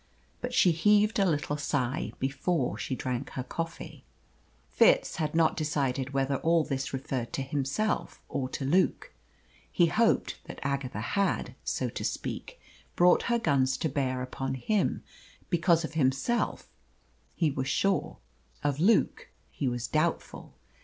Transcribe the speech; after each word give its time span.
But 0.41 0.51
she 0.51 0.71
heaved 0.71 1.19
a 1.19 1.29
little 1.29 1.57
sigh 1.57 2.11
before 2.17 2.75
she 2.75 2.95
drank 2.95 3.29
her 3.33 3.43
coffee. 3.43 4.03
Fitz 4.67 5.17
had 5.17 5.35
not 5.35 5.55
decided 5.55 6.09
whether 6.09 6.37
all 6.37 6.63
this 6.63 6.91
referred 6.91 7.31
to 7.33 7.43
himself 7.43 8.19
or 8.27 8.49
to 8.49 8.65
Luke. 8.65 9.13
He 9.71 9.85
hoped 9.85 10.39
that 10.45 10.59
Agatha 10.63 11.01
had, 11.01 11.53
so 11.63 11.87
to 11.91 12.03
speak, 12.03 12.59
brought 12.95 13.21
her 13.29 13.37
guns 13.37 13.77
to 13.77 13.89
bear 13.89 14.23
upon 14.23 14.55
him, 14.55 15.03
because 15.51 15.83
of 15.83 15.93
himself 15.93 16.67
he 17.35 17.51
was 17.51 17.67
sure, 17.67 18.17
of 18.63 18.79
Luke 18.79 19.29
he 19.51 19.67
was 19.67 19.85
doubtful. 19.85 20.55